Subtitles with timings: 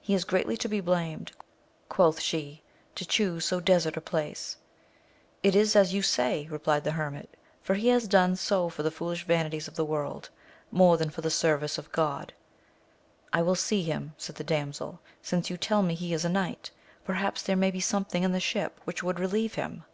[0.00, 1.30] He is greatly to be blamed,
[1.88, 2.64] quoth she,
[2.96, 4.56] to chuse so desert a place.
[5.44, 7.30] It is as you say, replied the hermit,
[7.62, 10.30] for he has done so for the foolish vanities of the world,
[10.72, 12.30] more than for the service of Grod.
[13.32, 16.72] I will see him, said the damsel, since you tell me he is a knight,
[17.04, 19.84] perhaps there may be something in the ship which would relieve him.